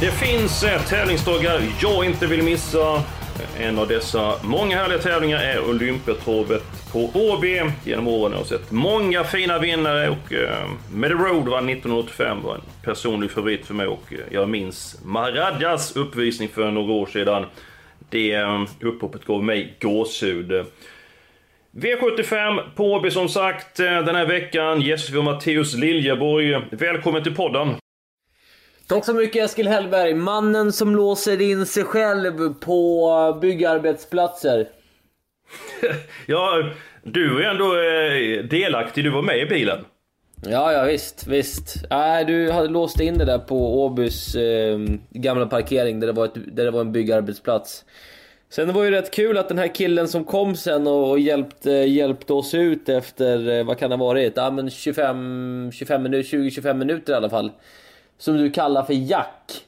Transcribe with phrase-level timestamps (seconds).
[0.00, 3.02] Det finns eh, tävlingsdagar jag inte vill missa.
[3.58, 7.62] En av dessa många härliga tävlingar är Olympiatorpet på Åby.
[7.84, 12.54] Genom åren har jag sett många fina vinnare och eh, Med Road var 1985 var
[12.54, 17.44] en personlig favorit för mig och eh, jag minns Maradjas uppvisning för några år sedan.
[18.10, 20.66] Det eh, upphoppet gav mig gåshud.
[21.70, 24.80] V75 på Åby som sagt eh, den här veckan.
[24.80, 26.60] Gäst och Matteus Liljeborg.
[26.70, 27.76] Välkommen till podden!
[28.88, 34.68] Tack så mycket Eskil Hellberg, mannen som låser in sig själv på byggarbetsplatser.
[36.26, 36.70] ja,
[37.02, 39.84] du är ändå eh, delaktig, du var med i bilen.
[40.42, 41.84] Ja, ja visst, visst.
[41.90, 44.78] Äh, du hade låst in det där på Åbys eh,
[45.10, 47.84] gamla parkering där det, var ett, där det var en byggarbetsplats.
[48.48, 51.70] Sen var det ju rätt kul att den här killen som kom sen och hjälpte,
[51.70, 54.32] hjälpte oss ut efter, eh, vad kan det ha varit?
[54.36, 57.50] Ja men 25, 25 minuter, 20-25 minuter i alla fall
[58.18, 59.62] som du kallar för Jack.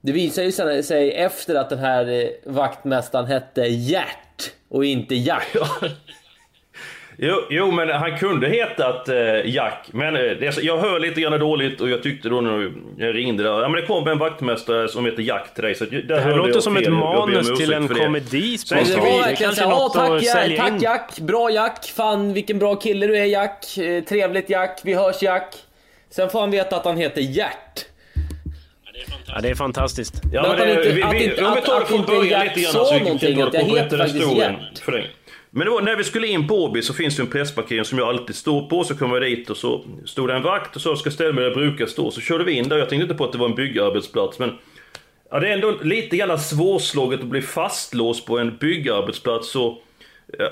[0.00, 5.56] Det visar ju sig efter att den här eh, vaktmästaren hette Gert och inte Jack.
[7.18, 9.88] Jo, jo, men han kunde hetat eh, Jack.
[9.92, 10.22] Men eh,
[10.62, 13.80] jag hör lite grann dåligt och jag tyckte då när jag ringde där, ja men
[13.80, 15.74] det kom en vaktmästare som heter Jack till dig.
[15.74, 18.88] Så där det här låter som ett manus till en komedi spontant.
[18.88, 23.06] Det var verkligen så, ja tack, ja, tack Jack, bra Jack, fan vilken bra kille
[23.06, 25.65] du är Jack, eh, trevligt Jack, vi hörs Jack.
[26.10, 27.86] Sen får han veta att han heter Gert.
[29.26, 30.22] Ja, det är fantastiskt.
[30.32, 32.72] Ja, men, men det, vi, vi, vi, om vi tar det från början lite grann
[32.72, 34.78] så vi kan att jag heter faktiskt Gert.
[34.78, 35.10] För dig.
[35.50, 38.08] Men var, när vi skulle in på Åby så finns det en pressparkering som jag
[38.08, 38.84] alltid står på.
[38.84, 41.44] Så kom jag dit och så stod det en vakt och så ska ställa mig
[41.44, 42.10] där jag brukar stå.
[42.10, 42.78] Så körde vi in där.
[42.78, 44.38] Jag tänkte inte på att det var en byggarbetsplats.
[44.38, 44.58] Men
[45.30, 49.50] ja, det är ändå lite grann svårslaget att bli fastlåst på en byggarbetsplats.
[49.50, 49.78] Så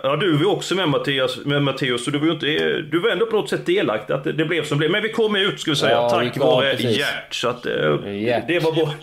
[0.03, 2.47] Ja, du var också med Mattias, med Matteus, så du var ju inte,
[2.81, 4.91] du var ändå på något sätt delaktig att det, det blev som det blev.
[4.91, 7.35] Men vi kom ut, ska vi säga, ja, tack vare Gert.
[7.35, 7.67] Så att,
[8.07, 8.49] Gert.
[8.49, 8.95] det var bra.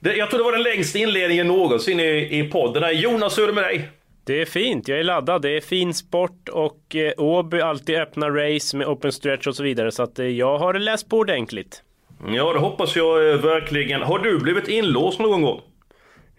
[0.00, 3.00] Det, jag tror det var den längsta inledningen någonsin i, i podden.
[3.00, 3.90] Jonas, hur är det med dig?
[4.26, 5.42] Det är fint, jag är laddad.
[5.42, 9.62] Det är fin sport och eh, Åby alltid öppna race med open stretch och så
[9.62, 9.90] vidare.
[9.90, 11.82] Så att eh, jag har läst på ordentligt.
[12.28, 14.02] Ja, det hoppas jag eh, verkligen.
[14.02, 15.60] Har du blivit inlåst någon gång?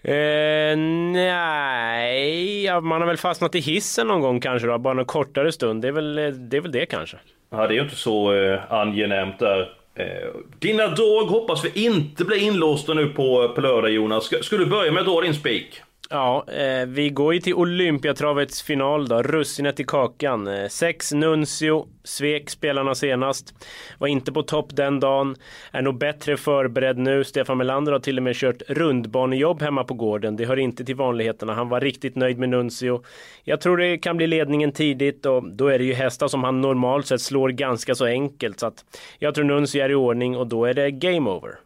[0.08, 0.78] Eh,
[1.12, 5.82] nej, man har väl fastnat i hissen någon gång kanske då, bara någon kortare stund.
[5.82, 7.18] Det är väl eh, det, är väl det kanske.
[7.52, 9.60] Ja, det är ju inte så eh, angenämt där.
[9.96, 10.30] Eh,
[10.60, 14.24] dina drag hoppas vi inte blir inlåsta nu på, på lördag Jonas.
[14.24, 15.82] Ska, ska du börja med att dra din spik?
[16.10, 20.48] Ja, eh, vi går ju till Olympiatravets final då, russinet i kakan.
[20.48, 23.54] Eh, sex Nuncio, svek spelarna senast.
[23.98, 25.36] Var inte på topp den dagen.
[25.72, 27.24] Är nog bättre förberedd nu.
[27.24, 30.36] Stefan Melander har till och med kört rundbanejobb hemma på gården.
[30.36, 31.54] Det hör inte till vanligheterna.
[31.54, 33.04] Han var riktigt nöjd med Nuncio.
[33.44, 36.62] Jag tror det kan bli ledningen tidigt och då är det ju hästar som han
[36.62, 38.60] normalt sett slår ganska så enkelt.
[38.60, 38.86] Så att
[39.20, 41.65] jag tror Nuncio är i ordning och då är det game over.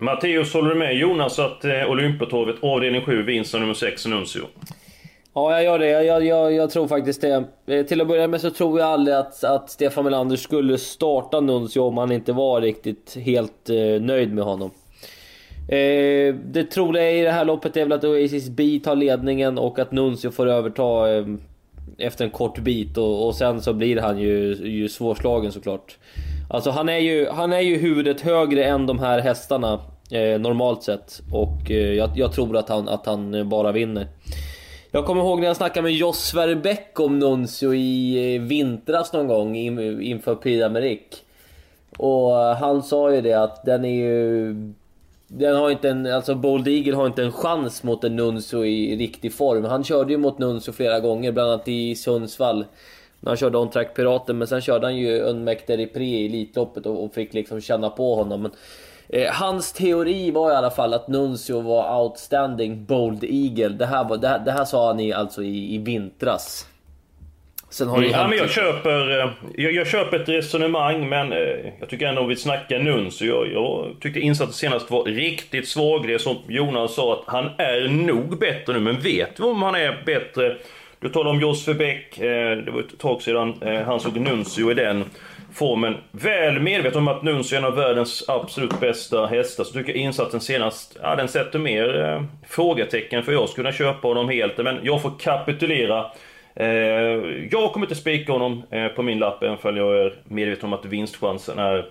[0.00, 4.42] Matteus, håller du med Jonas att eh, Olympiatorvet avdelning 7 vinst nummer 6 Nuncio?
[5.34, 5.88] Ja, jag gör det.
[5.88, 7.44] Jag, jag, jag, tror faktiskt det.
[7.66, 11.40] Eh, till att börja med så tror jag aldrig att, att Stefan Melander skulle starta
[11.40, 14.70] Nuncio om han inte var riktigt helt eh, nöjd med honom.
[15.68, 19.78] Eh, det troliga i det här loppet är väl att Oasis B tar ledningen och
[19.78, 21.26] att Nuncio får överta eh,
[21.98, 25.98] efter en kort bit och, och sen så blir han ju, ju svårslagen såklart.
[26.50, 30.82] Alltså han är ju, han är ju huvudet högre än de här hästarna eh, normalt
[30.82, 31.20] sett.
[31.32, 34.08] Och eh, jag, jag, tror att han, att han eh, bara vinner.
[34.90, 39.26] Jag kommer ihåg när jag snackade med Jos Verbeck om Nuncio i eh, vintras någon
[39.26, 41.14] gång in, inför Prix d'Amérique.
[41.96, 44.54] Och eh, han sa ju det att den är ju...
[45.30, 48.96] Den har inte en, alltså Bold Eagle har inte en chans mot en Nuncio i
[48.96, 49.64] riktig form.
[49.64, 52.64] Han körde ju mot Nuncio flera gånger, bland annat i Sundsvall.
[53.20, 56.86] När han körde On Track Piraten, men sen körde han ju Unmekte Prix i Elitloppet
[56.86, 58.42] och, och, fick liksom känna på honom.
[58.42, 58.52] Men,
[59.08, 63.68] eh, hans teori var i alla fall att Nuncio var outstanding Bold Eagle.
[63.68, 66.66] Det här, var, det här, det här sa han i, alltså i, i vintras.
[67.70, 71.72] Sen har mm, ja, men jag, köper, eh, jag, jag, köper ett resonemang, men eh,
[71.80, 73.26] jag tycker ändå om vi snackar Nuncio.
[73.26, 76.06] Jag, jag tyckte insatsen senast var riktigt svag.
[76.06, 79.74] Det som Jonas sa, att han är nog bättre nu, men vet vi om han
[79.74, 80.56] är bättre
[81.00, 84.70] du talar om Josef Beck, eh, det var ett tag sedan eh, han såg Nuncio
[84.70, 85.04] i den
[85.52, 85.96] formen.
[86.10, 90.02] Väl medveten om att Nuncio är en av världens absolut bästa hästar, så tycker jag
[90.02, 94.58] insatsen senast, ja den sätter mer eh, frågetecken för jag skulle kunna köpa honom helt.
[94.58, 96.06] Men jag får kapitulera.
[96.56, 96.66] Eh,
[97.50, 100.72] jag kommer inte spika honom eh, på min lapp, även om jag är medveten om
[100.72, 101.86] att vinstchansen är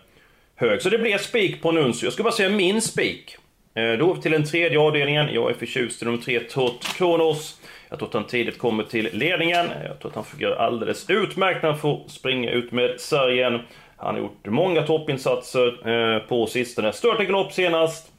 [0.55, 0.81] hög.
[0.81, 2.05] Så det blir spik på Nuncio.
[2.05, 3.37] Jag ska bara säga min spik.
[3.75, 5.29] Eh, då till den tredje avdelningen.
[5.33, 7.56] Jag är förtjust i nummer tre, Tot Kronos.
[7.89, 9.65] Jag tror att han tidigt kommer till ledningen.
[9.87, 13.59] Jag tror att han fungerar alldeles utmärkt när han får springa ut med sargen.
[13.97, 16.93] Han har gjort många toppinsatser eh, på sistone.
[16.93, 18.11] Stört galopp senast.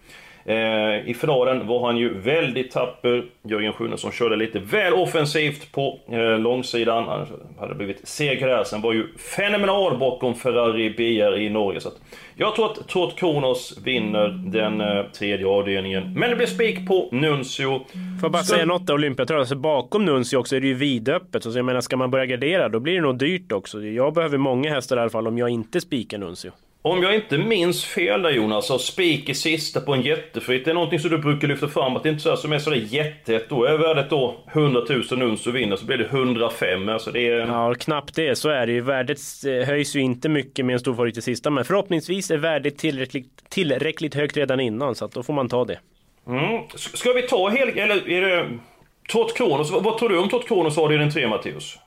[0.49, 3.25] Eh, I finalen var han ju väldigt tapper.
[3.43, 7.05] Jörgen Schunnesson körde lite väl offensivt på eh, långsidan.
[7.09, 7.27] Han
[7.59, 8.65] hade blivit seger där.
[8.65, 9.07] Sen var ju
[9.37, 11.81] fenomenal bakom Ferrari BR i Norge.
[11.81, 11.91] Så
[12.37, 16.13] jag tror att Tot Kronos vinner den eh, tredje avdelningen.
[16.15, 17.79] Men det blir spik på Nuncio.
[17.79, 19.41] Får jag bara säga något om Olympiatravet?
[19.41, 21.43] Alltså bakom Nuncio också är det ju vidöppet.
[21.43, 23.83] Så jag menar, ska man börja gardera då blir det nog dyrt också.
[23.83, 26.51] Jag behöver många hästar i alla fall om jag inte spikar Nuncio.
[26.89, 30.65] Om jag inte minns fel där Jonas, så spik i sista på en jättefritt.
[30.65, 32.59] Det är någonting som du brukar lyfta fram, att det inte är så som är
[32.59, 33.49] sådär jättehett.
[33.49, 36.89] Då är värdet då 100 000 uns och vinner så blir det 105.
[36.89, 37.39] Alltså det är...
[37.39, 38.37] Ja, knappt det.
[38.37, 38.81] Så är det ju.
[38.81, 42.37] Värdet eh, höjs ju inte mycket med en stor favorit i sista, men förhoppningsvis är
[42.37, 45.79] värdet tillräckligt, tillräckligt högt redan innan, så att då får man ta det.
[46.27, 46.63] Mm.
[46.75, 47.69] Ska vi ta hel...
[47.69, 48.49] Eller är det...
[49.09, 51.79] Tot Kronos, vad tror du om Tot Kronos avdelning 3 Matteus?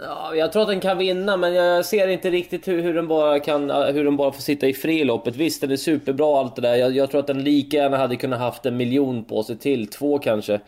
[0.00, 3.08] Ja, jag tror att den kan vinna, men jag ser inte riktigt hur, hur, den,
[3.08, 5.36] bara kan, hur den bara får sitta i friloppet.
[5.36, 6.74] Visst, den är superbra allt det där.
[6.74, 9.86] Jag, jag tror att den lika gärna hade kunnat haft en miljon på sig till,
[9.86, 10.60] två kanske.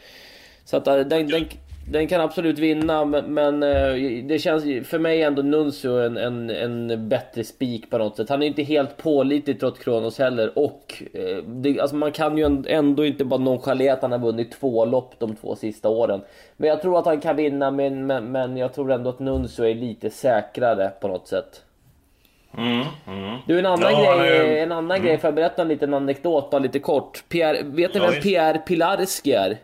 [0.64, 1.44] Så att eh, den, den,
[1.88, 3.94] den kan absolut vinna, men, eh,
[4.24, 8.28] det känns för mig ändå Nuncio en, en, en bättre spik på något sätt.
[8.28, 12.64] Han är inte helt pålitlig trots Kronos heller och eh, det, alltså man kan ju
[12.68, 16.20] ändå inte bara nonchalera att han har vunnit två lopp de två sista åren.
[16.56, 19.64] Men jag tror att han kan vinna, men, men, men jag tror ändå att Nuncio
[19.64, 21.62] är lite säkrare på något sätt.
[22.58, 23.38] Mm, mm.
[23.46, 25.06] Du, en annan ja, grej, en annan mm.
[25.06, 27.24] grej, får jag berätta en liten anekdot bara lite kort?
[27.28, 29.56] Pierre, vet ni ja, vem Pierre Pilarski är?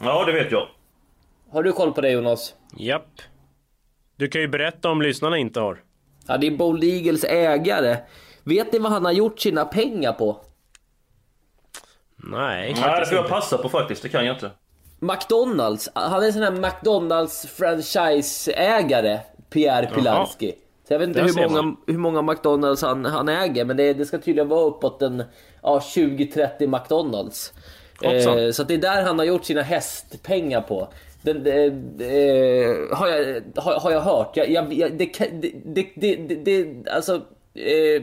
[0.00, 0.68] Ja, det vet jag.
[1.50, 2.54] Har du koll på det Jonas?
[2.76, 3.20] Japp.
[4.16, 5.82] Du kan ju berätta om lyssnarna inte har.
[6.26, 7.96] Ja, det är Bold Eagles ägare.
[8.44, 10.40] Vet ni vad han har gjort sina pengar på?
[12.16, 14.02] Nej, Nej det får jag passa på faktiskt.
[14.02, 14.50] Det kan jag inte.
[14.98, 15.88] McDonalds.
[15.94, 19.20] Han är en sån här McDonalds franchiseägare,
[19.50, 20.54] Pierre Pilarski.
[20.88, 24.06] Så jag vet inte hur många, hur många McDonalds han, han äger, men det, det
[24.06, 25.24] ska tydligen vara uppåt en
[25.62, 27.52] ja, 20-30 McDonalds.
[28.02, 30.88] Eh, så det är där han har gjort sina hästpengar på.
[31.26, 34.36] Det, det, det, har, jag, har, har jag hört.
[34.36, 37.14] Jag, jag, det, det, det, det, det, alltså...
[37.54, 38.02] Eh,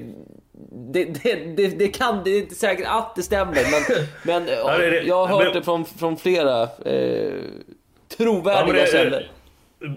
[0.71, 4.07] det, det, det, det, kan, det är inte säkert att det stämmer men,
[4.43, 7.33] men ja, jag har hört det från, från flera eh,
[8.17, 9.23] trovärdiga ja, källor.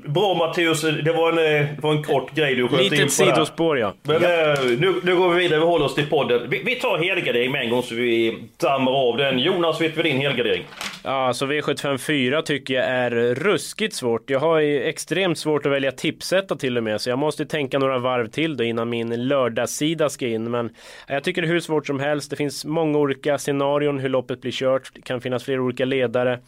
[0.05, 3.05] Bra Matteus, det var en, eh, det var en kort grej du sköt Litet in
[3.05, 3.95] på sidospår ja.
[4.03, 4.53] Men ja.
[4.53, 6.51] Eh, nu, nu går vi vidare, vi håller oss till podden.
[6.51, 9.39] Vi, vi tar helgardering med en gång så vi dammar av den.
[9.39, 10.65] Jonas, vet vi din helgardering?
[11.05, 14.31] Ja, så V75 4 tycker jag är ruskigt svårt.
[14.31, 17.99] Jag har extremt svårt att välja tipsetta till och med, så jag måste tänka några
[17.99, 20.51] varv till då innan min lördagssida ska in.
[20.51, 20.71] Men
[21.09, 22.31] jag tycker det är hur svårt som helst.
[22.31, 24.91] Det finns många olika scenarion hur loppet blir kört.
[24.95, 26.39] Det kan finnas flera olika ledare.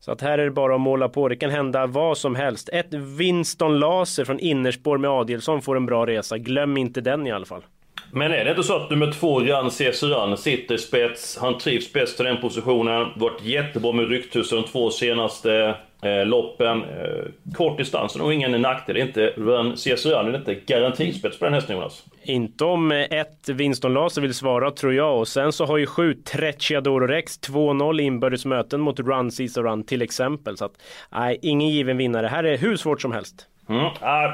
[0.00, 1.28] Så att här är det bara att måla på.
[1.28, 2.68] Det kan hända vad som helst.
[2.72, 6.38] Ett Winston Laser från innerspår med Adielsson får en bra resa.
[6.38, 7.62] Glöm inte den i alla fall.
[8.12, 12.20] Men är det inte så att nummer två, Jan Cesuran, sitter spets, han trivs bäst
[12.20, 15.74] i den positionen, varit jättebra med rykthus de två senaste
[16.24, 16.82] loppen.
[16.82, 18.96] Eh, kort distans och ingen nackdel.
[18.96, 22.04] Inte, Run Cesuran är inte garantispets på den hästen Jonas.
[22.22, 25.18] Inte om eh, ett Winston Laser vill svara tror jag.
[25.18, 30.02] Och sen så har ju sju Trecciadoro Rex 2-0 inbördes möten mot Run Cesuran till
[30.02, 30.56] exempel.
[30.56, 30.72] Så att
[31.12, 32.26] nej, ingen given vinnare.
[32.26, 33.46] Här är hur svårt som helst.
[33.68, 33.86] Mm.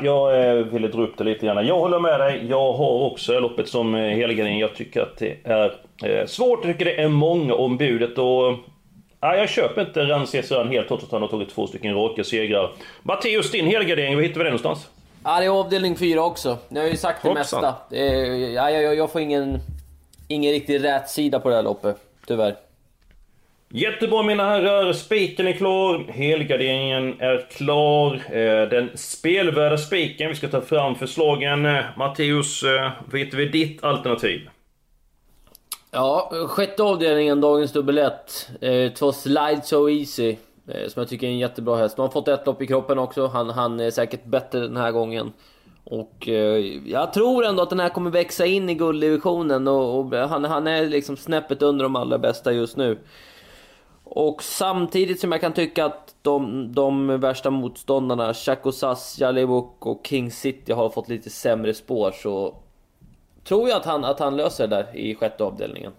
[0.03, 1.67] jag eh, ville dra upp det lite grann.
[1.67, 2.47] Jag håller med dig.
[2.49, 4.59] Jag har också loppet som eh, helgardering.
[4.59, 5.73] Jag tycker att det är
[6.05, 6.65] eh, svårt.
[6.65, 8.19] Jag tycker det är många om budet.
[8.19, 8.59] Och,
[9.25, 12.73] ja, jag köper inte Ranzesran helt trots att han har tagit två stycken raka segrar.
[13.03, 14.89] Matteus, din helgardering, var hittar vi den någonstans?
[15.25, 16.59] Ja, det är avdelning 4 också.
[16.69, 17.61] Jag har ju sagt det Hoppsan.
[17.63, 17.75] mesta.
[17.91, 19.59] Det är, ja, jag, jag får ingen,
[20.29, 22.55] ingen riktig rät sida på det här loppet, tyvärr.
[23.69, 28.15] Jättebra mina herrar, spiken är klar, helgarderingen är klar.
[28.15, 31.67] Eh, den spelvärda spiken, vi ska ta fram förslagen.
[31.67, 34.49] Eh, Matteus, eh, vet vi ditt alternativ?
[35.95, 38.51] Ja, sjätte avdelningen, dagens dubbel 1.
[38.61, 40.37] Eh, två Slide So Easy.
[40.69, 41.97] Eh, som jag tycker är en jättebra häst.
[41.97, 43.27] De har fått ett lopp i kroppen också.
[43.27, 45.33] Han, han är säkert bättre den här gången.
[45.85, 50.15] Och eh, jag tror ändå att den här kommer växa in i gulddivisionen och, och
[50.15, 52.99] han, han är liksom snäppet under de allra bästa just nu.
[54.05, 60.31] Och samtidigt som jag kan tycka att de, de värsta motståndarna, Chakosas, Jalibuk och King
[60.31, 62.55] City har fått lite sämre spår så
[63.45, 65.93] tror jag att han, att han löser det där i sjätte avdelningen.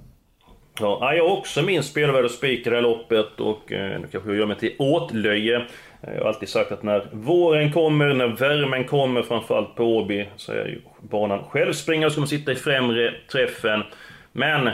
[0.79, 4.29] Ja, jag har också min spelvärd och spikar det här loppet och eh, nu kanske
[4.29, 5.55] jag gör mig till åtlöje.
[6.01, 10.29] Eh, jag har alltid sagt att när våren kommer, när värmen kommer, framförallt på Åby,
[10.35, 13.83] så är ju banan självspringande som sitta i främre träffen.
[14.31, 14.73] Men eh,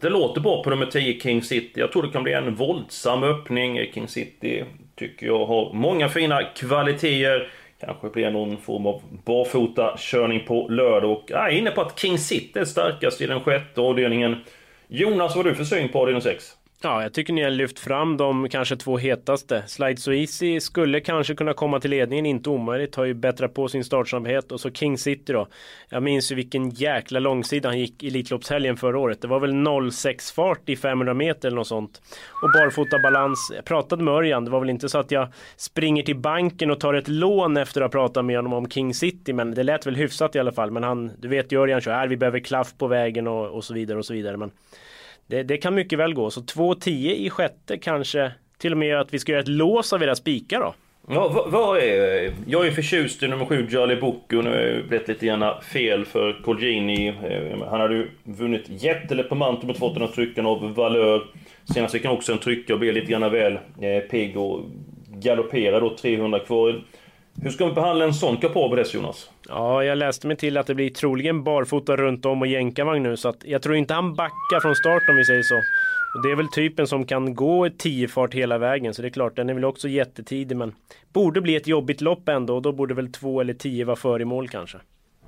[0.00, 1.80] det låter bra på nummer 10, King City.
[1.80, 3.92] Jag tror det kan bli en våldsam öppning.
[3.94, 4.64] King City
[4.96, 7.52] tycker jag har många fina kvaliteter.
[7.80, 11.10] Kanske blir någon form av barfota körning på lördag.
[11.12, 14.36] Och jag är inne på att King City är starkast i den sjätte avdelningen.
[14.88, 16.56] Jonas, vad har du för syn på avdelning 6?
[16.82, 19.62] Ja, jag tycker ni har lyft fram de kanske två hetaste.
[19.66, 22.94] Slide So Easy skulle kanske kunna komma till ledningen, inte omöjligt.
[22.94, 24.52] Har ju bättrat på sin startsnabbhet.
[24.52, 25.46] Och så King City då.
[25.88, 29.22] Jag minns ju vilken jäkla långsida han gick Elitloppshelgen förra året.
[29.22, 32.02] Det var väl 06 fart i 500 meter eller något sånt.
[32.42, 33.52] Och barfota balans.
[33.54, 34.44] Jag pratade med Örjan.
[34.44, 37.80] Det var väl inte så att jag springer till banken och tar ett lån efter
[37.80, 39.32] att ha pratat med honom om King City.
[39.32, 40.70] Men det lät väl hyfsat i alla fall.
[40.70, 43.64] Men han, du vet ju Örjan kör, här vi behöver klaff på vägen och, och
[43.64, 44.36] så vidare och så vidare.
[44.36, 44.50] Men
[45.30, 46.30] det, det kan mycket väl gå.
[46.30, 50.02] Så 2-10 i sjätte kanske till och med att vi ska göra ett lås av
[50.02, 50.74] era spikar då.
[51.08, 51.22] Mm.
[51.22, 52.32] Ja, vad, vad, är...
[52.46, 54.42] Jag är förtjust i nummer 7, Charlie Boko.
[54.42, 57.08] Nu har det blivit lite gärna fel för Colgjini.
[57.08, 61.22] Eh, han hade ju vunnit jättelätt på Mantum och fått den här trycken av Valör.
[61.74, 64.60] Senast fick han också en trycka och blev lite grann väl eh, pigg och
[65.08, 66.82] galopperade då 300 kvar.
[67.42, 69.30] Hur ska man behandla en sån kapabel häst Jonas?
[69.48, 73.16] Ja, jag läste mig till att det blir troligen barfota runt om och jänkarvagn nu
[73.16, 75.54] så att jag tror inte han backar från start om vi säger så.
[76.14, 79.08] Och det är väl typen som kan gå ett 10 fart hela vägen så det
[79.08, 80.74] är klart den är väl också jättetidig men
[81.12, 84.22] borde bli ett jobbigt lopp ändå och då borde väl 2 eller 10 vara före
[84.22, 84.78] i mål kanske.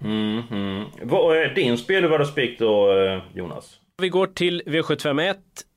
[0.00, 0.84] Mm, mm.
[1.02, 3.78] Vad är din spelvärda spik då eh, Jonas?
[4.02, 5.34] Vi går till V751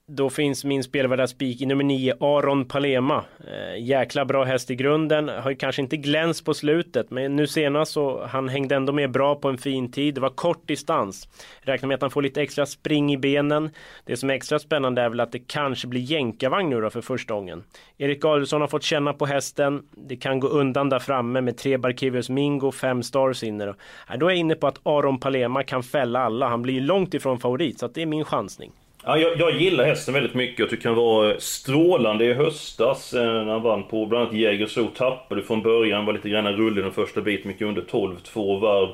[0.08, 3.24] då finns min spelvärda spik i nummer 9, Aron Palema.
[3.48, 5.30] Eh, jäkla bra häst i grunden.
[5.30, 9.12] Har ju kanske inte glänst på slutet, men nu senast så han hängde ändå med
[9.12, 10.16] bra på en fin tid.
[10.16, 11.28] Det var kort distans.
[11.62, 13.70] Räknar med att han får lite extra spring i benen.
[14.04, 17.02] Det som är extra spännande är väl att det kanske blir jänkarvagn nu då för
[17.02, 17.64] första gången.
[17.98, 19.84] Erik Adelsson har fått känna på hästen.
[19.92, 23.66] Det kan gå undan där framme med tre Barkevius Mingo, fem Stars inne.
[23.66, 23.76] Då.
[24.18, 26.48] då är jag inne på att Aron Palema kan fälla alla.
[26.48, 28.72] Han blir långt ifrån favorit, så det är min chansning.
[29.08, 30.60] Ja, jag, jag, gillar hästen väldigt mycket.
[30.60, 34.88] Jag tycker han var strålande i höstas eh, när han vann på bland annat Jägersro.
[34.88, 38.90] Tappade från början, var lite grann rullig den första biten, mycket under 12, två varv.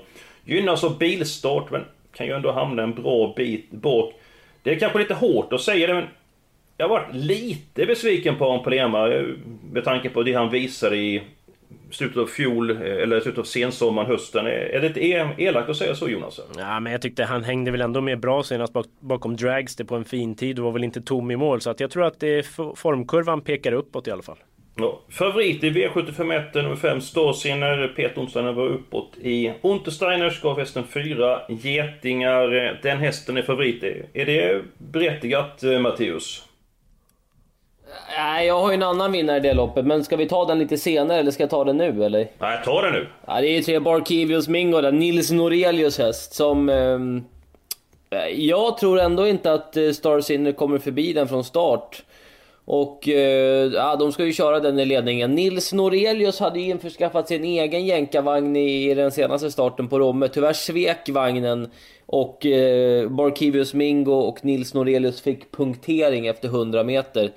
[0.46, 1.82] Gynnas av bilstart, men
[2.13, 4.13] kan ju ändå hamna en bra bit bak.
[4.63, 6.08] Det är kanske lite hårt att säga det, men
[6.77, 9.25] jag har varit lite besviken på honom på Lema eh,
[9.72, 11.22] med tanke på det han visade i
[11.91, 14.45] slutet av fjol, eh, eller slutet av sensommaren, hösten.
[14.48, 16.39] Är det inte elakt att säga så Jonas?
[16.57, 19.95] Ja, men jag tyckte han hängde väl ändå med bra senast bak, bakom Dragster på
[19.95, 21.62] en fin tid och var väl inte tom i mål.
[21.62, 22.45] Så att jag tror att det
[22.75, 24.38] formkurvan pekar uppåt i alla fall.
[24.75, 27.88] Ja, favorit i V751 nummer 5 Starsinner.
[27.95, 30.41] Peter Onsteiner var uppåt i Untersteiners.
[30.41, 32.79] Gav hästen fyra getingar.
[32.83, 33.83] Den hästen är favorit.
[34.13, 36.48] Är det berättigat eh, Matteus?
[38.17, 40.60] Nej, jag har ju en annan vinnare i det loppet, men ska vi ta den
[40.60, 42.27] lite senare eller ska jag ta den nu eller?
[42.39, 43.07] Nej, ta den nu.
[43.27, 46.69] Ja, det är ju tre Barkivius Mingo där, Nils Norelius häst som...
[46.69, 47.00] Eh,
[48.27, 52.03] jag tror ändå inte att eh, Star Sinner kommer förbi den från start.
[52.65, 55.36] Och eh, ja, de ska ju köra den i ledningen.
[55.36, 60.27] Nils Norelius hade ju införskaffat sin egen jänkarvagn i, i den senaste starten på Romme.
[60.27, 61.69] Tyvärr svek vagnen
[62.05, 67.31] och eh, Barkivius Mingo och Nils Norelius fick punktering efter 100 meter.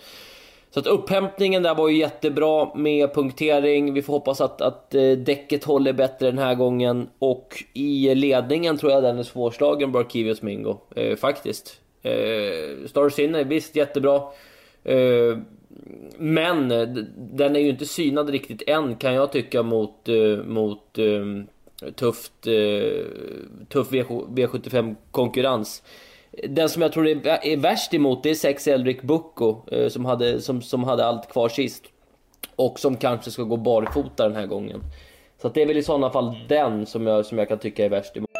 [0.74, 3.94] Så att upphämtningen där var ju jättebra med punktering.
[3.94, 7.08] Vi får hoppas att, att eh, däcket håller bättre den här gången.
[7.18, 10.78] Och i ledningen tror jag den är svårslagen, Barkivius Mingo.
[10.96, 11.80] Eh, faktiskt.
[12.02, 14.22] Eh, Star Sinner, visst jättebra.
[14.84, 15.38] Eh,
[16.18, 16.68] men
[17.16, 22.46] den är ju inte synad riktigt än kan jag tycka mot, eh, mot eh, tufft,
[22.46, 23.04] eh,
[23.68, 25.82] tuff V75 konkurrens.
[26.48, 30.04] Den som jag tror är, är värst emot det är sex Elric Bucco eh, som,
[30.04, 31.84] hade, som, som hade allt kvar sist.
[32.56, 34.80] Och som kanske ska gå barfota den här gången.
[35.42, 37.88] Så det är väl i sådana fall den som jag, som jag kan tycka är
[37.88, 38.30] värst emot.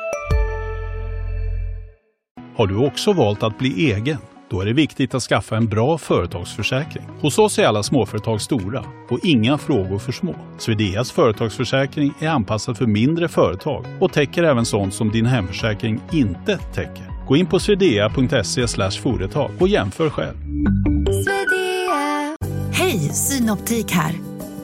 [2.57, 4.19] Har du också valt att bli egen?
[4.51, 7.05] Då är det viktigt att skaffa en bra företagsförsäkring.
[7.21, 10.35] Hos oss är alla småföretag stora och inga frågor för små.
[10.59, 16.59] Swedeas företagsförsäkring är anpassad för mindre företag och täcker även sånt som din hemförsäkring inte
[16.59, 17.13] täcker.
[17.26, 18.66] Gå in på swedea.se
[19.02, 20.37] företag och jämför själv.
[22.73, 24.14] Hej, Synoptik här.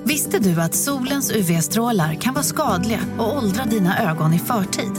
[0.04, 4.92] Visste du att solens UV-strålar kan vara skadliga och åldra dina ögon i förtid?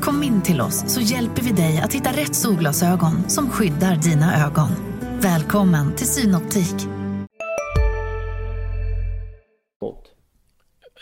[0.00, 4.46] Kom in till oss så hjälper vi dig att hitta rätt solglasögon som skyddar dina
[4.46, 4.68] ögon.
[5.20, 6.88] Välkommen till Synoptik.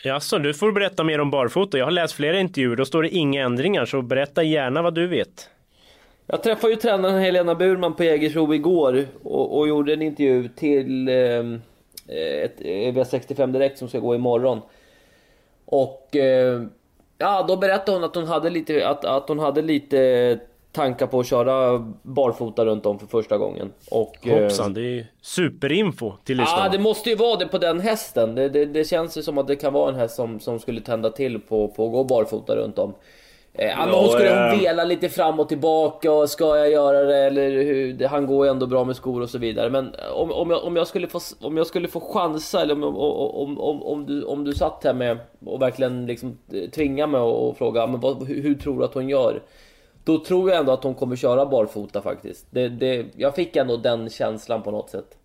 [0.04, 1.78] Jaså, du får berätta mer om barfota.
[1.78, 5.06] Jag har läst flera intervjuer, då står det inga ändringar, så berätta gärna vad du
[5.06, 5.50] vet.
[6.30, 11.08] Jag träffade ju tränaren Helena Burman på Jägersro igår och, och gjorde en intervju till
[11.08, 11.14] eh,
[12.44, 14.60] ett V65 Direkt som ska gå imorgon.
[15.64, 16.62] Och eh,
[17.18, 20.38] ja, då berättade hon att hon hade lite, att, att hon hade lite
[20.72, 23.72] tankar på att köra barfota runt om för första gången.
[23.90, 26.64] Och, Hoppsan, det är ju superinfo till lyssnarna.
[26.64, 28.34] Ja, det måste ju vara det på den hästen.
[28.34, 30.80] Det, det, det, känns ju som att det kan vara en häst som, som skulle
[30.80, 32.94] tända till på, på att gå barfota runt om.
[33.60, 37.50] Ja, men hon skulle vela lite fram och tillbaka och ska jag göra det eller
[37.50, 38.06] hur?
[38.06, 39.70] Han går ju ändå bra med skor och så vidare.
[39.70, 42.84] Men om, om, jag, om, jag, skulle få, om jag skulle få chansa eller om,
[42.84, 46.38] om, om, om, du, om du satt här med och verkligen liksom
[46.74, 49.42] tvinga mig och, och fråga men vad, hur, hur tror du att hon gör?
[50.04, 52.46] Då tror jag ändå att hon kommer köra barfota faktiskt.
[52.50, 55.16] Det, det, jag fick ändå den känslan på något sätt.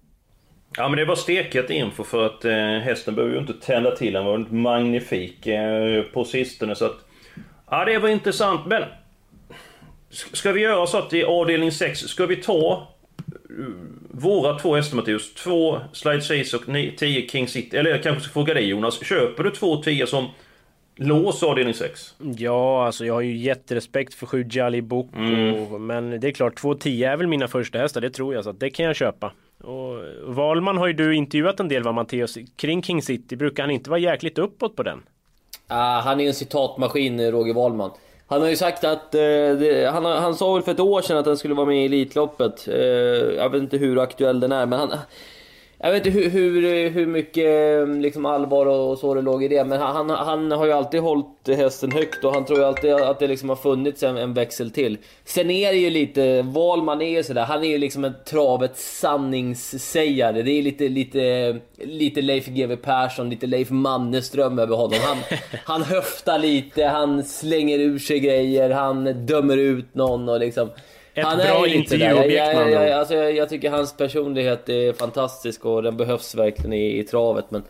[0.78, 4.14] Ja men det var steket info för att eh, hästen behöver ju inte tända till.
[4.14, 7.06] Den var magnifik eh, på sistone så att...
[7.70, 8.84] Ja det var intressant men...
[10.10, 12.88] Ska vi göra så att i avdelning 6, ska vi ta
[13.60, 13.68] uh,
[14.12, 15.34] våra två hästar Mattias?
[15.34, 16.64] Två Slide Chase och
[16.98, 17.78] 10 King City.
[17.78, 19.06] Eller jag kanske ska fråga dig Jonas.
[19.06, 20.28] Köper du två 10 som
[20.96, 22.16] lås avdelning 6?
[22.38, 25.10] Ja, alltså jag har ju jätterespekt för 7 Jolly Book.
[25.16, 25.88] Mm.
[25.88, 28.44] men det är klart, 2-10 är väl mina första hästar, det tror jag.
[28.44, 29.32] Så det kan jag köpa.
[29.64, 32.38] Och Valman har ju du intervjuat en del va Matteus?
[32.56, 35.04] Kring King City, brukar han inte vara jäkligt uppåt på den?
[35.68, 37.92] Ah, han är en citatmaskin, eh, Roger Wahlman.
[38.28, 39.22] Han har ju sagt att, eh,
[39.60, 41.86] det, han, han sa väl för ett år sedan att han skulle vara med i
[41.86, 42.68] Elitloppet.
[42.68, 42.76] Eh,
[43.38, 44.92] jag vet inte hur aktuell den är, men han...
[45.86, 49.66] Jag vet inte hur, hur, hur mycket liksom allvar och så det låg i det,
[49.66, 53.20] men han, han har ju alltid hållit hästen högt och han tror ju alltid att
[53.20, 54.98] det liksom har funnits en, en växel till.
[55.26, 59.00] Sen är det ju lite, Wahlman är ju sådär, han är ju liksom en travets
[59.00, 60.42] sanningssägare.
[60.42, 65.00] Det är lite, lite, lite Leif GW Persson, lite Leif Mannerström över honom.
[65.02, 65.18] Han,
[65.64, 70.70] han höftar lite, han slänger ur sig grejer, han dömer ut någon och liksom...
[71.14, 75.84] Ett han bra intervjuobjekt jag, jag, alltså, jag, jag, tycker hans personlighet är fantastisk och
[75.84, 77.46] den behövs verkligen i, i travet.
[77.52, 77.64] Men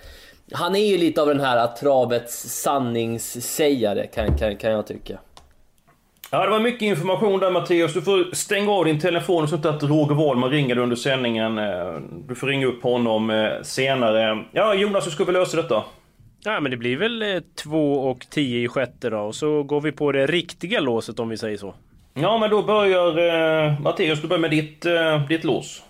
[0.52, 5.20] han är ju lite av den här travets sanningssägare kan, kan, kan jag tycka.
[6.32, 7.94] Ja, det var mycket information där Mattias.
[7.94, 11.58] Du får stänga av din telefon så att Roger Wahlman ringer under sändningen.
[11.58, 11.94] Eh,
[12.28, 14.46] du får ringa upp honom eh, senare.
[14.52, 15.84] Ja, Jonas, hur ska vi lösa detta?
[16.44, 19.20] Ja, men det blir väl 2 eh, och 10 i sjätte då.
[19.20, 21.74] Och så går vi på det riktiga låset om vi säger så.
[22.14, 25.84] Ja, men då börjar eh, Mattias, du börjar med ditt, eh, ditt lås.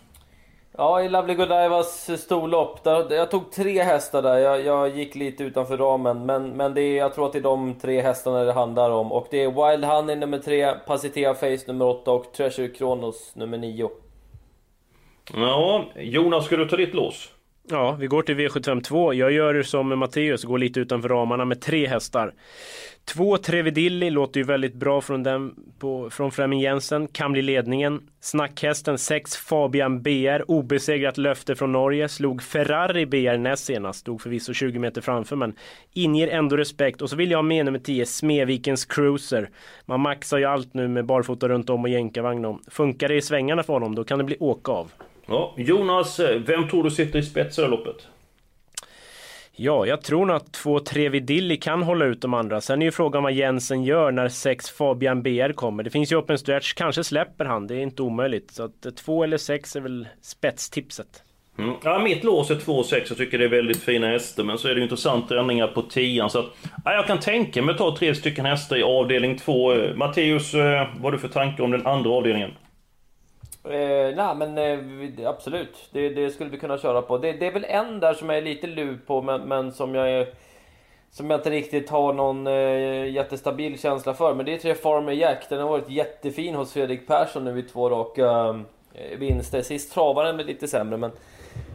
[0.78, 2.80] Ja, i Lovely Godievas storlopp.
[3.10, 4.38] jag tog tre hästar där.
[4.38, 6.26] Jag, jag, gick lite utanför ramen.
[6.26, 9.12] Men, men det är, jag tror att det är de tre hästarna det handlar om.
[9.12, 13.58] Och det är Wild Honey nummer tre, Pasitea Face nummer åtta och Treasure Kronos nummer
[13.58, 13.90] nio.
[15.34, 17.30] Ja, Jonas, ska du ta ditt lås?
[17.70, 19.14] Ja, vi går till V752.
[19.14, 22.34] Jag gör som Matteus, går lite utanför ramarna med tre hästar.
[23.06, 27.08] Två Trevidilli låter ju väldigt bra från, den, på, från Flemming Jensen.
[27.08, 28.02] Kan bli ledningen.
[28.20, 30.52] Snackhästen 6 Fabian BR.
[30.52, 32.10] Obesegrat löfte från Norge.
[32.10, 34.00] Slog Ferrari BR näst senast.
[34.00, 35.54] Stod förvisso 20 meter framför men
[35.94, 37.02] inger ändå respekt.
[37.02, 39.50] Och så vill jag ha med nummer 10 Smedvikens Cruiser.
[39.86, 42.62] Man maxar ju allt nu med barfota runt om och jänkarvagn om.
[42.68, 44.92] Funkar det i svängarna för honom då kan det bli åka av.
[45.26, 48.08] Ja, Jonas, vem tror du sitter i spetsen i loppet?
[49.56, 52.62] Ja, jag tror nog att två Dilly kan hålla ut de andra.
[52.62, 55.84] Sen är ju frågan vad Jensen gör när sex Fabian BR kommer.
[55.84, 58.52] Det finns ju öppen stretch, kanske släpper han, det är inte omöjligt.
[58.52, 61.24] Så att eh, två eller sex är väl spetstipset.
[61.58, 61.76] Mm.
[61.84, 63.10] Ja, mitt lås är 2 6.
[63.10, 64.44] Jag tycker det är väldigt fina hästar.
[64.44, 66.46] Men så är det ju intressanta ändringar på 10 Så att,
[66.86, 69.74] ja, jag kan tänka mig att ta tre stycken hästar i avdelning 2.
[69.74, 72.52] Eh, Matteus, eh, vad har du för tankar om den andra avdelningen?
[73.66, 77.18] Eh, nej men eh, absolut, det, det, skulle vi kunna köra på.
[77.18, 79.96] Det, det, är väl en där som jag är lite lur på men, men som
[79.96, 80.28] jag är,
[81.12, 84.34] Som jag inte riktigt har någon eh, jättestabil känsla för.
[84.34, 85.50] Men det är Tre Farmer Jack.
[85.50, 88.62] Den har varit jättefin hos Fredrik Persson nu i två raka
[88.94, 89.62] eh, vinster.
[89.62, 91.12] Sist travade den lite sämre men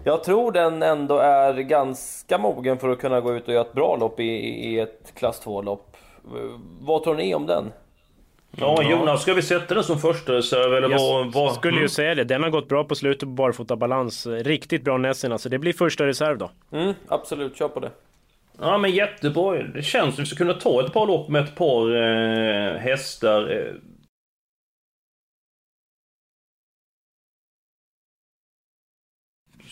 [0.04, 3.72] jag tror den ändå är ganska mogen för att kunna gå ut och göra ett
[3.72, 4.24] bra lopp i,
[4.68, 5.96] i ett klass 2-lopp.
[6.24, 7.72] Eh, vad tror ni om den?
[8.56, 11.54] Ja, Jonas, ska vi sätta den som första reserv eller Jag vad, vad?
[11.54, 11.88] skulle ju mm.
[11.88, 12.24] säga det.
[12.24, 14.26] Den har gått bra på slutet på barfotabalans.
[14.26, 15.48] Riktigt bra nästan, alltså.
[15.48, 16.50] Det blir första reserv då.
[16.72, 17.90] Mm, absolut, kör på det.
[18.60, 19.62] Ja men jättebra.
[19.62, 22.78] Det känns som att vi ska kunna ta ett par lopp med ett par eh,
[22.78, 23.56] hästar.
[23.56, 23.74] Eh.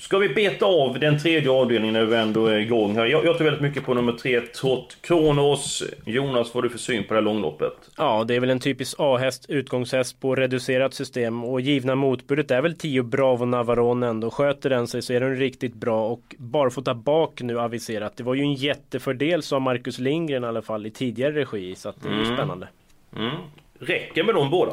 [0.06, 3.06] Ska vi beta av den tredje avdelningen när vi ändå är igång här?
[3.06, 5.82] Jag, jag tror väldigt mycket på nummer tre, Trott Kronos.
[6.04, 7.72] Jonas, vad har du för syn på det här långloppet?
[7.96, 12.62] Ja, det är väl en typisk A-häst, utgångshäst på reducerat system och givna motbudet är
[12.62, 14.30] väl 10 Bravo Navarone ändå.
[14.30, 18.16] Sköter den sig så är den riktigt bra och barfota bak nu aviserat.
[18.16, 21.88] Det var ju en jättefördel sa Marcus Lindgren i alla fall i tidigare regi så
[21.88, 22.36] att det är Mm.
[22.36, 22.68] spännande.
[23.16, 23.30] Mm.
[23.78, 24.72] Räcker med de båda?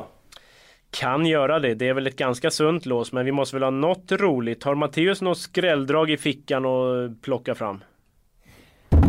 [0.94, 1.74] Kan göra det.
[1.74, 4.64] Det är väl ett ganska sunt lås men vi måste väl ha något roligt.
[4.64, 7.84] Har Matteus något skrälldrag i fickan och plocka fram?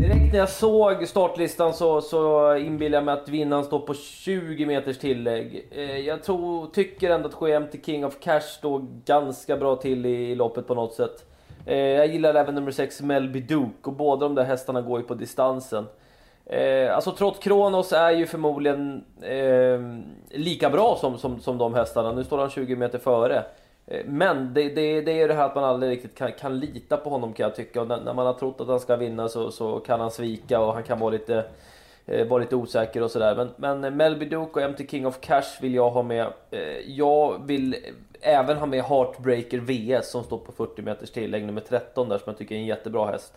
[0.01, 4.67] Direkt när jag såg startlistan så, så inbillade jag mig att vinnaren står på 20
[4.67, 5.69] meters tillägg.
[5.71, 10.31] Eh, jag tror, tycker ändå att GMT King of Cash står ganska bra till i,
[10.31, 11.27] i loppet på något sätt.
[11.67, 15.07] Eh, jag gillar även nummer 6 Melby Duke och båda de där hästarna går ju
[15.07, 15.87] på distansen.
[16.47, 19.81] Eh, alltså trots Kronos är ju förmodligen eh,
[20.39, 22.13] lika bra som, som, som de hästarna.
[22.13, 23.45] Nu står han 20 meter före.
[23.87, 26.61] Eh, Men det, det, det är ju det här att man aldrig riktigt kan, kan
[26.61, 27.81] lita på honom kan jag tycka.
[27.81, 30.61] Och när, när man har trott att han ska vinna så, så kan han svika
[30.61, 31.45] och han kan vara lite,
[32.07, 33.49] eh, vara lite osäker och sådär.
[33.57, 36.27] Men, men Melby Duke och MT King of Cash vill jag ha med.
[36.51, 37.77] Eh, jag vill
[38.21, 42.25] även ha med Heartbreaker VS som står på 40 meters tillägg, nummer 13 där som
[42.27, 43.33] jag tycker är en jättebra häst.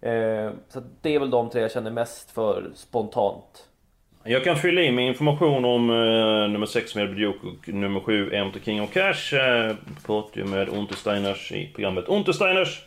[0.00, 3.66] Eh, så det är väl de tre jag känner mest för spontant.
[4.28, 8.30] Jag kan fylla i med information om eh, nummer 6 med Duke och nummer 7
[8.44, 9.36] MT King of Cash.
[9.36, 9.74] Eh,
[10.06, 12.82] pratar ju med Untersteiners i programmet Untersteiners.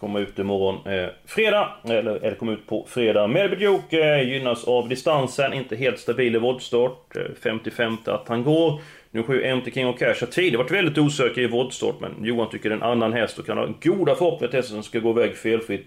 [0.00, 3.26] Kommer ut imorgon eh, fredag, eller, eller kommer ut på fredag.
[3.26, 7.16] Melby Duke eh, gynnas av distansen, inte helt stabil i voltstart.
[7.16, 8.80] Eh, 50-50 att han går.
[9.10, 12.50] Nummer 7 MT King of Cash har tidigare varit väldigt osäker i voltstart, men Johan
[12.50, 15.10] tycker det är en annan häst och kan ha goda förhoppningar att hästen ska gå
[15.10, 15.86] iväg felfritt.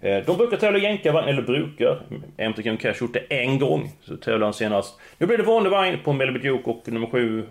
[0.00, 2.00] Eh, De brukar tävla jänkarvagn, eller brukar.
[2.48, 4.98] MT King of Cash gjort det en gång, så tävlade han senast.
[5.18, 7.44] Nu blir det vanlig vagn på Melby Duke och nummer 7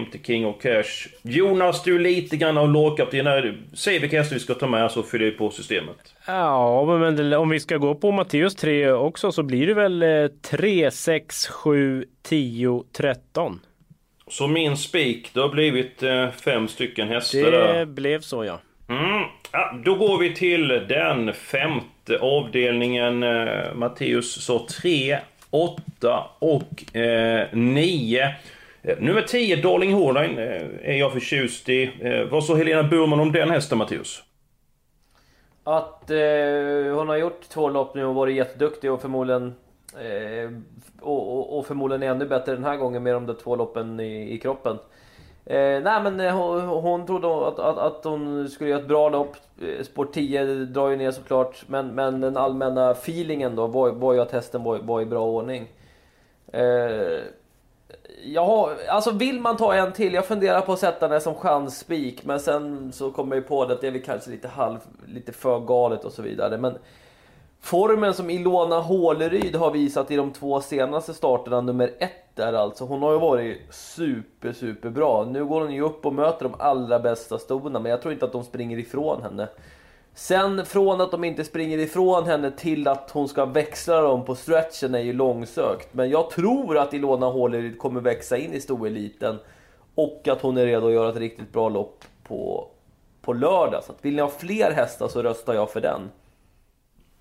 [0.00, 1.08] MT King of Cash.
[1.22, 3.58] Jonas, du är lite grann av lågkapten här.
[3.74, 6.14] Säg vilka hästar vi ska ta med så fyller vi på systemet.
[6.26, 10.26] Ja, men om vi ska gå på Matteus 3 också så blir det väl eh,
[10.50, 13.60] 3, 6, 7, 10, 13.
[14.28, 17.78] Så min spik, det har blivit eh, fem stycken hästar där.
[17.78, 18.60] Det blev så ja.
[18.88, 19.22] Mm.
[19.52, 23.22] Ja, då går vi till den femte avdelningen.
[23.22, 25.18] Eh, Matteus sa 3,
[25.50, 28.34] 8 och eh, 9.
[28.82, 31.92] Eh, nummer 10, Darling Horline, eh, är jag förtjust i.
[32.00, 34.22] Eh, vad sa Helena Burman om den hästen, Matteus?
[35.64, 36.16] Att eh,
[36.94, 39.54] hon har gjort två lopp nu och varit jätteduktig och förmodligen
[39.94, 40.50] eh,
[41.00, 44.34] och, och, och förmodligen ännu bättre den här gången med de där två loppen i,
[44.34, 44.78] i kroppen.
[45.46, 49.08] Eh, nej men eh, hon, hon trodde att, att, att hon skulle göra ett bra
[49.08, 49.36] lopp.
[49.60, 51.64] Eh, sport 10 drar ju ner såklart.
[51.66, 55.26] Men, men den allmänna feelingen då var, var ju att hästen var, var i bra
[55.26, 55.68] ordning.
[56.52, 57.20] Eh,
[58.24, 60.14] Ja, alltså vill man ta en till?
[60.14, 63.74] Jag funderar på att sätta den som chansspik, men sen så kommer jag på det
[63.74, 66.58] att det är väl kanske lite halv, lite för galet och så vidare.
[66.58, 66.78] Men
[67.62, 72.84] formen som Ilona Håleryd har visat i de två senaste starterna, nummer ett där alltså.
[72.84, 75.24] Hon har ju varit super, super bra.
[75.24, 78.24] Nu går hon ju upp och möter de allra bästa stona, men jag tror inte
[78.24, 79.48] att de springer ifrån henne.
[80.14, 84.34] Sen från att de inte springer ifrån henne till att hon ska växla dem på
[84.34, 85.94] stretchen är ju långsökt.
[85.94, 89.38] Men jag tror att Ilona Håleryd kommer växa in i stoeliten
[89.94, 92.68] och att hon är redo att göra ett riktigt bra lopp på,
[93.22, 93.84] på lördag.
[93.84, 96.10] Så att vill ni ha fler hästar så röstar jag för den.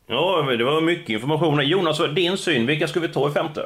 [0.07, 1.67] Ja, men det var mycket information.
[1.67, 2.65] Jonas, vad är din syn?
[2.65, 3.65] Vilka ska vi ta i femte?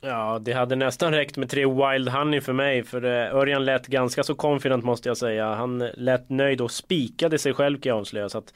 [0.00, 2.82] Ja, det hade nästan räckt med tre Wild Honey för mig.
[2.82, 5.54] För eh, Örjan lät ganska så confident måste jag säga.
[5.54, 8.28] Han lät nöjd och spikade sig själv kan jag avslöja.
[8.28, 8.54] Så att,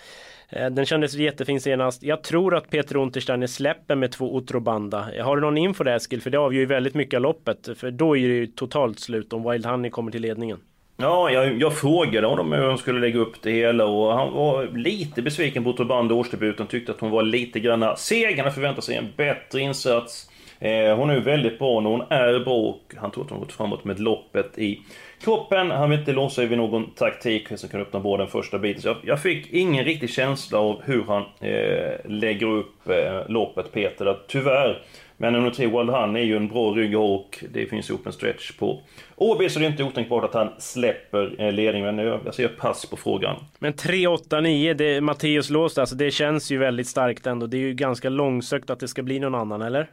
[0.48, 2.02] eh, den kändes jättefin senast.
[2.02, 5.10] Jag tror att Peter Untersteiner släpper med två Otrobanda.
[5.22, 6.22] Har du någon info där Eskil?
[6.22, 7.68] För det avgör ju väldigt mycket av loppet.
[7.76, 10.58] För då är det ju totalt slut om Wild Honey kommer till ledningen.
[11.00, 14.66] Ja, jag, jag frågade honom hur han skulle lägga upp det hela och han var
[14.66, 16.66] lite besviken på Otroband årsdebuten.
[16.66, 18.38] Tyckte att hon var lite granna seg.
[18.38, 20.30] Han förväntade sig en bättre insats.
[20.58, 23.38] Eh, hon är ju väldigt bra när hon är bra och han tror att hon
[23.38, 24.80] har gått framåt med loppet i
[25.24, 25.70] kroppen.
[25.70, 28.82] Han vill inte låsa sig vid någon taktik som kan öppna båda den första biten.
[28.82, 33.72] Så jag, jag fick ingen riktig känsla av hur han eh, lägger upp eh, loppet,
[33.72, 34.06] Peter.
[34.06, 34.82] Att, tyvärr.
[35.22, 38.52] Men nummer tre, Wild Han, är ju en bra rygg och det finns open stretch
[38.52, 38.80] på
[39.16, 41.96] OB, så det är inte otänkbart att han släpper eh, ledningen.
[41.96, 43.37] Men jag, jag ser pass på frågan.
[43.59, 45.96] Men 3, 8, 9, det är Matteus låst alltså.
[45.96, 47.46] Det känns ju väldigt starkt ändå.
[47.46, 49.90] Det är ju ganska långsökt att det ska bli någon annan, eller?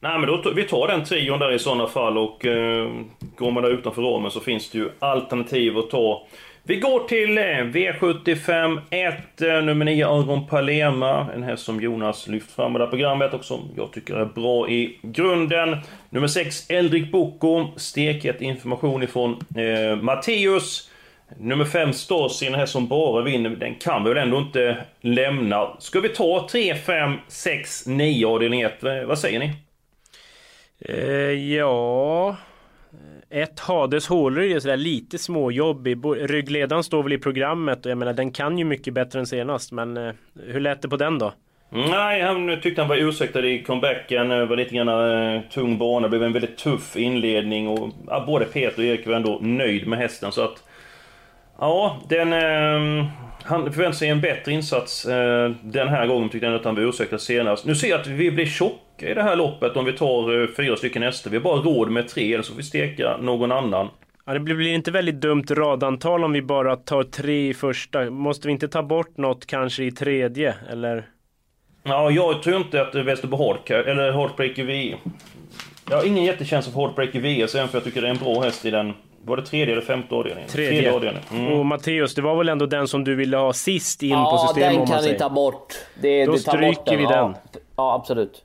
[0.00, 2.90] Nej men då, vi tar den trion där i sådana fall och eh,
[3.36, 6.26] går man där utanför ramen så finns det ju alternativ att ta.
[6.66, 11.26] Vi går till eh, V75 1, eh, nummer 9 Aron Palema.
[11.34, 14.24] En häst som Jonas lyft fram i det här programmet och som jag tycker är
[14.24, 15.76] bra i grunden.
[16.10, 17.68] Nummer 6 Eldrik Boko.
[17.76, 20.90] Steket information ifrån eh, Matteus.
[21.38, 25.76] Nummer 5 Stasi, den här som bara vinner, den kan vi väl ändå inte lämna.
[25.78, 28.84] Ska vi ta 3, 5, 6, 9 avdelning 1?
[28.84, 29.52] Eh, vad säger ni?
[30.80, 32.36] Eh, ja...
[33.30, 35.98] Ett Hades Hålryd är sådär lite småjobbig.
[36.20, 39.72] Ryggledaren står väl i programmet och jag menar den kan ju mycket bättre än senast.
[39.72, 40.12] Men eh,
[40.46, 41.32] hur lät det på den då?
[41.70, 44.28] Nej, han tyckte han var ursäktad i comebacken.
[44.28, 44.88] Det var lite grann
[45.34, 46.00] eh, tung bana.
[46.00, 47.68] Det blev en väldigt tuff inledning.
[47.68, 50.32] Och, ja, både Peter och Erik var ändå nöjd med hästen.
[50.32, 50.64] Så att...
[51.58, 52.32] Ja, den...
[52.32, 53.06] Eh,
[53.44, 56.28] han förväntar sig en bättre insats eh, den här gången.
[56.28, 57.64] Tyckte han att han var ursäktad senast.
[57.64, 60.48] Nu ser jag att vi blir tjocka i det här loppet om vi tar eh,
[60.56, 61.30] fyra stycken hästar.
[61.30, 63.88] Vi har bara råd med tre, eller så får vi steka någon annan.
[64.26, 68.10] Ja, det blir inte väldigt dumt radantal om vi bara tar tre i första.
[68.10, 70.54] Måste vi inte ta bort något kanske i tredje?
[70.70, 71.06] Eller?
[71.82, 74.94] Ja, jag tror inte att Västerbo Hardcar, eller Heartbreaker V...
[75.90, 78.40] Jag har ingen jättekänsla för Heartbreaker VS än för jag tycker det är en bra
[78.40, 78.92] häst i den...
[79.26, 80.50] Var det tredje eller femte avdelningen?
[80.50, 80.92] Tredje.
[80.94, 81.28] avdelningen.
[81.32, 81.52] Mm.
[81.52, 84.46] Och Matteus, det var väl ändå den som du ville ha sist in på Ja,
[84.48, 85.18] systemet den om man kan säger.
[85.18, 85.74] ta bort.
[86.02, 87.10] Det, Då det tar bort stryker vi Ja.
[87.10, 87.34] den.
[87.76, 88.44] Ja, absolut.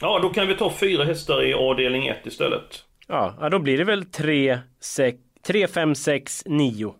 [0.00, 2.84] Ja, då kan vi ta fyra hästar i avdelning 1 istället.
[3.08, 6.94] Ja, ja, då blir det väl 3, 6, 3 5, 6, 9.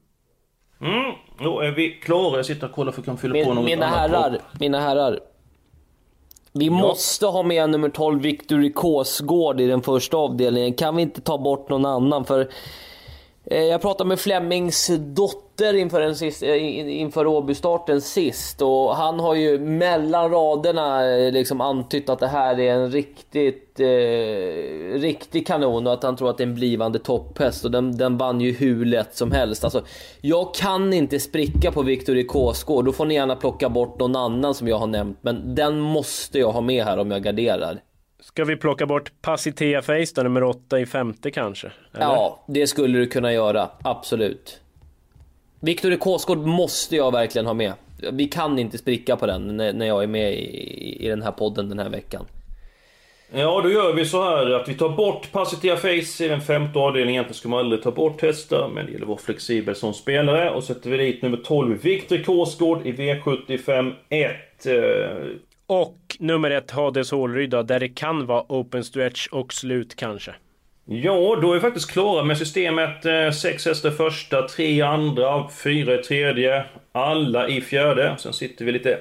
[0.81, 2.37] Mm, då är vi klara.
[2.37, 4.11] Jag sitter och kollar för att jag kan fylla på Min, något mina annat.
[4.11, 5.21] herrar, mina herrar.
[6.53, 10.75] Vi måste ha med nummer 12 Victory Kåsgård i den första avdelningen.
[10.75, 12.25] Kan vi inte ta bort någon annan?
[12.25, 12.49] För
[13.45, 19.21] Eh, jag pratade med Flemings dotter inför, den sist, eh, inför Åby-starten sist och han
[19.21, 25.47] har ju mellan raderna eh, liksom antytt att det här är en riktigt, eh, riktig
[25.47, 28.41] kanon och att han tror att det är en blivande topphäst och den, den vann
[28.41, 29.65] ju hur lätt som helst.
[29.65, 29.83] Alltså,
[30.21, 34.55] jag kan inte spricka på Victory Kåsgård, då får ni gärna plocka bort någon annan
[34.55, 37.81] som jag har nämnt, men den måste jag ha med här om jag garderar.
[38.21, 41.67] Ska vi plocka bort Passitea Face då, nummer 8 i femte kanske?
[41.95, 42.05] Eller?
[42.05, 43.69] Ja, det skulle du kunna göra.
[43.83, 44.61] Absolut.
[45.61, 47.73] Victor Kåsgård måste jag verkligen ha med.
[48.13, 51.69] Vi kan inte spricka på den när, jag är med i, i den här podden
[51.69, 52.27] den här veckan.
[53.33, 56.79] Ja, då gör vi så här att vi tar bort Passitia Face i den femte
[56.79, 57.15] avdelningen.
[57.15, 60.51] Egentligen ska man aldrig ta bort hästar, men det gäller att vara flexibel som spelare.
[60.51, 64.67] Och sätter vi dit nummer 12, Viktor Kåsgård i V75 1.
[65.73, 70.35] Och nummer ett Hades Hålryd då, där det kan vara open stretch och slut kanske.
[70.85, 73.05] Ja, då är vi faktiskt klara med systemet.
[73.05, 78.17] Eh, sex hästar första, tre i andra, fyra i tredje, alla i fjärde.
[78.19, 78.99] Sen sitter vi lite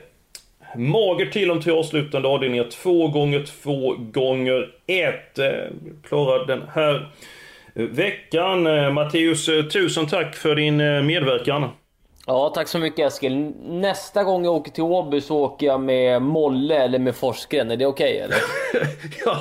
[0.75, 2.63] magert till de tre avslutande avdelningar.
[2.63, 5.39] Två gånger två gånger ett.
[5.39, 5.47] Eh,
[6.07, 7.09] klarar den här
[7.73, 8.67] veckan.
[8.67, 11.69] Eh, Matteus, tusen tack för din medverkan.
[12.31, 13.51] Ja, tack så mycket Eskil.
[13.61, 17.71] Nästa gång jag åker till Åby så åker jag med Molle eller med Forsgren.
[17.71, 18.37] Är det okej eller?
[19.25, 19.39] ja,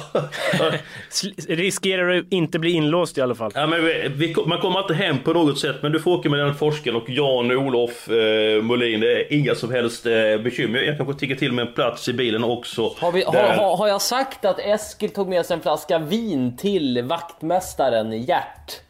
[1.11, 3.53] Sl- riskerar du inte bli inlåst i alla fall.
[3.55, 6.31] ja, men vi, vi, man kommer inte hem på något sätt, men du får åka
[6.31, 9.01] med den forskaren och Jan-Olof eh, Molin.
[9.01, 10.12] Det är inga som helst eh,
[10.44, 10.79] bekymmer.
[10.83, 12.92] Jag kanske tigger till med en plats i bilen också.
[12.98, 15.98] Har, vi, har, Där- har, har jag sagt att Eskil tog med sig en flaska
[15.98, 18.81] vin till vaktmästaren Gert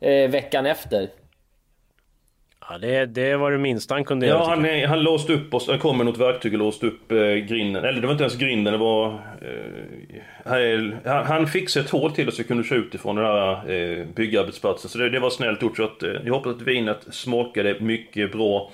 [0.00, 1.08] eh, veckan efter?
[2.72, 4.44] Ja, det, det var det minsta han kunde Ja, göra.
[4.44, 4.82] han, jag.
[4.82, 5.68] eh, han låste upp oss.
[5.68, 7.84] Han kom med något verktyg och låste upp eh, grinden.
[7.84, 9.06] Eller det var inte ens grinden, det var...
[10.44, 13.24] Eh, han, han fixade ett hål till oss så vi kunde köra ut ifrån den
[13.24, 14.90] här eh, byggarbetsplatsen.
[14.90, 15.76] Så det, det var snällt gjort.
[15.76, 18.70] Så att, eh, jag hoppas att vinet smakade mycket bra.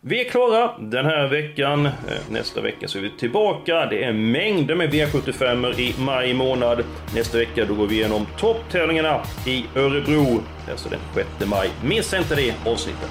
[0.00, 1.86] Vi är klara den här veckan.
[1.86, 1.92] Eh,
[2.30, 3.86] Nästa vecka så är vi tillbaka.
[3.86, 6.82] Det är mängder med V75 i maj månad.
[7.14, 10.42] Nästa vecka då går vi igenom topptävlingarna i Örebro.
[10.70, 11.68] Alltså den 6 maj.
[11.84, 13.10] Missa inte det avsnittet.